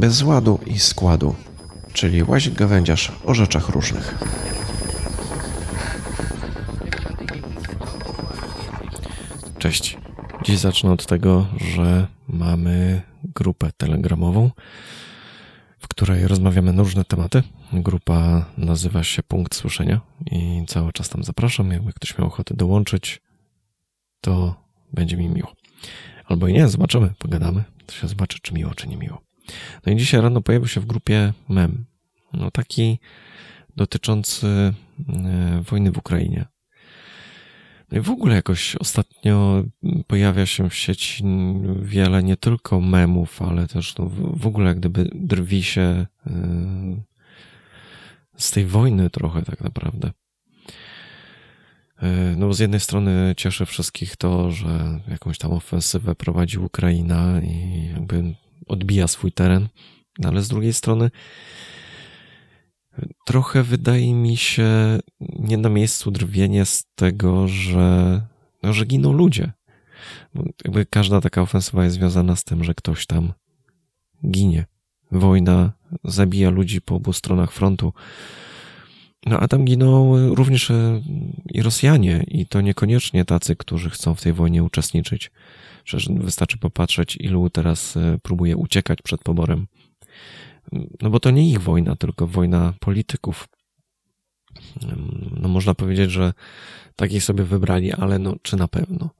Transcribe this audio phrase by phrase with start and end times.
[0.00, 1.34] bez ładu i składu,
[1.92, 4.18] czyli łazik gawędziarz o rzeczach różnych.
[9.58, 9.98] Cześć.
[10.44, 14.50] Dziś zacznę od tego, że mamy grupę telegramową,
[15.78, 17.42] w której rozmawiamy na różne tematy.
[17.72, 21.70] Grupa nazywa się Punkt Słyszenia i cały czas tam zapraszam.
[21.70, 23.20] Jakby ktoś miał ochotę dołączyć,
[24.20, 24.54] to
[24.92, 25.52] będzie mi miło.
[26.24, 27.64] Albo i nie, zobaczymy, pogadamy.
[27.86, 29.29] To się zobaczy, czy miło, czy nie miło.
[29.86, 31.84] No i dzisiaj rano pojawił się w grupie mem.
[32.32, 32.98] No taki
[33.76, 36.46] dotyczący e, wojny w Ukrainie.
[37.92, 39.64] No i w ogóle jakoś ostatnio
[40.06, 41.24] pojawia się w sieci
[41.82, 46.06] wiele nie tylko memów, ale też no w ogóle jak gdyby drwi się e,
[48.36, 50.10] z tej wojny trochę tak naprawdę.
[52.02, 57.40] E, no bo z jednej strony cieszy wszystkich to, że jakąś tam ofensywę prowadzi Ukraina
[57.40, 58.34] i jakby
[58.70, 59.68] odbija swój teren,
[60.24, 61.10] ale z drugiej strony
[63.26, 68.20] trochę wydaje mi się nie na miejscu drwienie z tego, że,
[68.62, 69.52] no, że giną ludzie.
[70.34, 73.32] Bo jakby każda taka ofensywa jest związana z tym, że ktoś tam
[74.30, 74.66] ginie.
[75.12, 75.72] Wojna
[76.04, 77.92] zabija ludzi po obu stronach frontu.
[79.26, 81.02] No a tam giną również e,
[81.50, 85.30] i Rosjanie, i to niekoniecznie tacy, którzy chcą w tej wojnie uczestniczyć.
[85.84, 89.66] Przecież wystarczy popatrzeć, ilu teraz e, próbuje uciekać przed poborem.
[91.00, 93.48] No bo to nie ich wojna, tylko wojna polityków.
[95.40, 96.32] No można powiedzieć, że
[96.96, 99.10] takich sobie wybrali, ale no czy na pewno?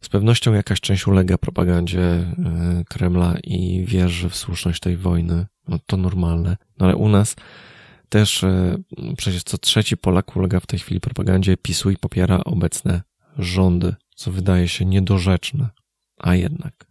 [0.00, 2.34] Z pewnością jakaś część ulega propagandzie e,
[2.88, 5.46] Kremla i wierzy w słuszność tej wojny.
[5.68, 6.56] No to normalne.
[6.78, 7.36] No ale u nas
[8.08, 8.76] też e,
[9.16, 13.02] przecież co trzeci Polak ulega w tej chwili propagandzie PiSu i popiera obecne
[13.38, 15.68] rządy, co wydaje się niedorzeczne,
[16.18, 16.86] a jednak.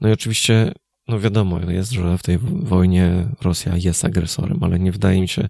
[0.00, 0.72] No i oczywiście,
[1.08, 5.48] no wiadomo jest, że w tej wojnie Rosja jest agresorem, ale nie wydaje mi się,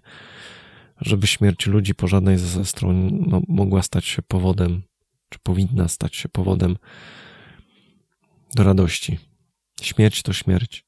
[1.01, 4.81] żeby śmierć ludzi po żadnej ze stron no, mogła stać się powodem,
[5.29, 6.77] czy powinna stać się powodem
[8.55, 9.19] do radości.
[9.81, 10.85] Śmierć to śmierć.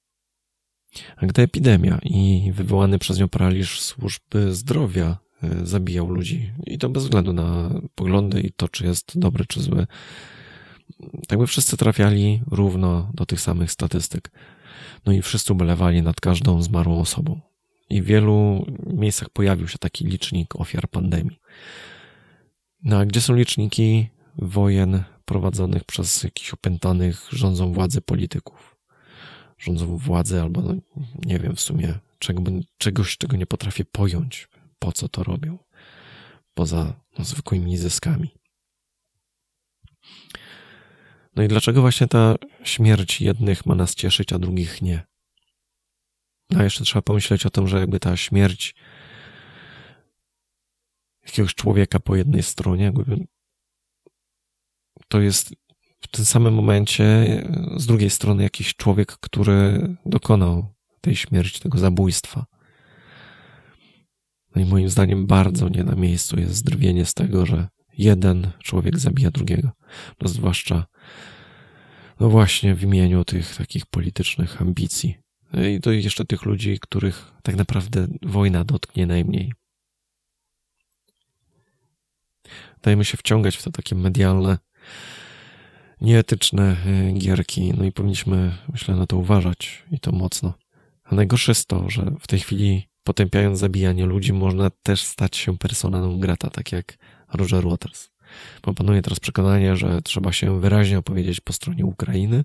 [1.15, 5.17] A gdy epidemia i wywołany przez nią paraliż służby zdrowia
[5.63, 9.87] zabijał ludzi, i to bez względu na poglądy i to, czy jest dobre, czy złe,
[11.27, 14.31] tak by wszyscy trafiali równo do tych samych statystyk.
[15.05, 17.39] No i wszyscy ubolewali nad każdą zmarłą osobą.
[17.89, 21.39] I w wielu miejscach pojawił się taki licznik ofiar pandemii.
[22.83, 28.77] No a gdzie są liczniki wojen prowadzonych przez jakichś opętanych rządzą władzy polityków?
[29.57, 30.75] rządzą władzę, albo no,
[31.25, 32.43] nie wiem w sumie czego,
[32.77, 34.47] czegoś, czego nie potrafię pojąć,
[34.79, 35.57] po co to robią,
[36.53, 38.37] poza no, zwykłymi zyskami.
[41.35, 45.03] No i dlaczego właśnie ta śmierć jednych ma nas cieszyć, a drugich nie?
[46.55, 48.75] A jeszcze trzeba pomyśleć o tym, że jakby ta śmierć
[51.25, 53.27] jakiegoś człowieka po jednej stronie, jakby
[55.07, 55.55] to jest
[56.01, 57.05] w tym samym momencie
[57.77, 62.45] z drugiej strony jakiś człowiek, który dokonał tej śmierci, tego zabójstwa.
[64.57, 68.99] No i moim zdaniem bardzo nie na miejscu jest zdrwienie z tego, że jeden człowiek
[68.99, 69.71] zabija drugiego.
[70.21, 70.85] No zwłaszcza,
[72.19, 75.17] no właśnie w imieniu tych takich politycznych ambicji.
[75.53, 79.53] No I to jeszcze tych ludzi, których tak naprawdę wojna dotknie najmniej.
[82.81, 84.57] Dajmy się wciągać w to takie medialne
[86.01, 86.77] nieetyczne
[87.09, 90.53] y, gierki, no i powinniśmy, myślę, na to uważać i to mocno.
[91.03, 95.57] A najgorsze jest to, że w tej chwili potępiając zabijanie ludzi, można też stać się
[95.57, 96.97] persona non grata, tak jak
[97.33, 98.09] Roger Waters.
[98.63, 102.43] Bo panuje teraz przekonanie, że trzeba się wyraźnie opowiedzieć po stronie Ukrainy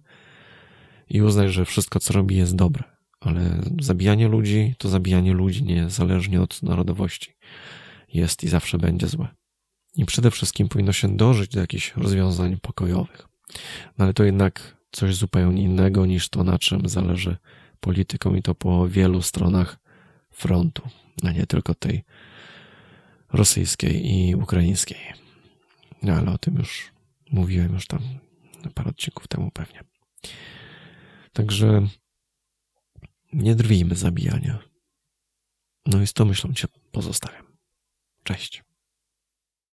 [1.08, 2.84] i uznać, że wszystko, co robi, jest dobre.
[3.20, 7.34] Ale zabijanie ludzi to zabijanie ludzi, niezależnie od narodowości.
[8.12, 9.28] Jest i zawsze będzie złe.
[9.96, 13.28] I przede wszystkim powinno się dążyć do jakichś rozwiązań pokojowych.
[13.98, 17.36] No ale to jednak coś zupełnie innego niż to, na czym zależy
[17.80, 19.81] politykom i to po wielu stronach
[20.32, 20.88] frontu,
[21.22, 22.04] a nie tylko tej
[23.32, 24.98] rosyjskiej i ukraińskiej.
[26.02, 26.92] No ale o tym już
[27.30, 28.00] mówiłem już tam
[28.74, 29.84] parę odcinków temu pewnie.
[31.32, 31.86] Także
[33.32, 34.58] nie drwijmy zabijania.
[35.86, 37.46] No i z tą myślą cię pozostawiam.
[38.22, 38.62] Cześć.